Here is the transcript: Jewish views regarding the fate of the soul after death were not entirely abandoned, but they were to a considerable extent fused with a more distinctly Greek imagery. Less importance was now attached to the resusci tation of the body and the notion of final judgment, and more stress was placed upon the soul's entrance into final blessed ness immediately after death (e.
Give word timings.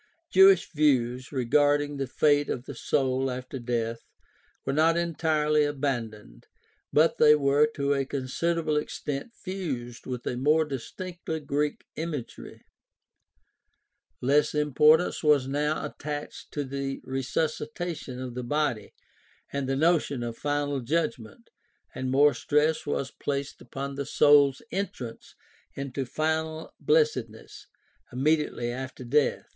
Jewish 0.31 0.67
views 0.71 1.31
regarding 1.31 1.97
the 1.97 2.07
fate 2.07 2.49
of 2.49 2.65
the 2.65 2.73
soul 2.73 3.29
after 3.29 3.59
death 3.59 3.99
were 4.65 4.73
not 4.73 4.97
entirely 4.97 5.63
abandoned, 5.63 6.47
but 6.91 7.19
they 7.19 7.35
were 7.35 7.67
to 7.75 7.93
a 7.93 8.03
considerable 8.07 8.77
extent 8.77 9.31
fused 9.35 10.07
with 10.07 10.25
a 10.25 10.35
more 10.37 10.65
distinctly 10.65 11.39
Greek 11.39 11.85
imagery. 11.97 12.63
Less 14.23 14.55
importance 14.55 15.21
was 15.21 15.47
now 15.47 15.85
attached 15.85 16.51
to 16.53 16.63
the 16.63 16.99
resusci 17.01 17.67
tation 17.75 18.17
of 18.19 18.33
the 18.33 18.43
body 18.43 18.95
and 19.53 19.69
the 19.69 19.75
notion 19.75 20.23
of 20.23 20.35
final 20.35 20.79
judgment, 20.79 21.51
and 21.93 22.09
more 22.09 22.33
stress 22.33 22.87
was 22.87 23.11
placed 23.11 23.61
upon 23.61 23.93
the 23.93 24.07
soul's 24.07 24.63
entrance 24.71 25.35
into 25.75 26.05
final 26.07 26.73
blessed 26.79 27.29
ness 27.29 27.67
immediately 28.11 28.71
after 28.71 29.03
death 29.03 29.43
(e. 29.43 29.49